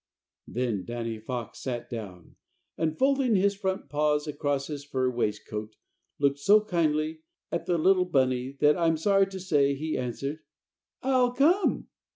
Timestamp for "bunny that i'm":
8.05-8.97